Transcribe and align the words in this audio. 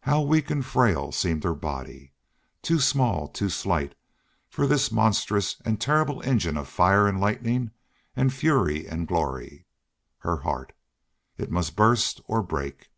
How 0.00 0.20
weak 0.22 0.50
and 0.50 0.66
frail 0.66 1.12
seemed 1.12 1.44
her 1.44 1.54
body 1.54 2.12
too 2.60 2.80
small, 2.80 3.28
too 3.28 3.48
slight 3.48 3.94
for 4.48 4.66
this 4.66 4.90
monstrous 4.90 5.60
and 5.64 5.80
terrible 5.80 6.20
engine 6.22 6.56
of 6.56 6.66
fire 6.66 7.06
and 7.06 7.20
lightning 7.20 7.70
and 8.16 8.32
fury 8.34 8.88
and 8.88 9.06
glory 9.06 9.66
her 10.26 10.38
heart! 10.38 10.72
It 11.38 11.52
must 11.52 11.76
burst 11.76 12.20
or 12.26 12.42
break. 12.42 12.90